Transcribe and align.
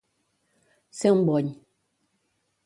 Ser 1.01 1.11
un 1.17 1.21
bony. 1.29 1.53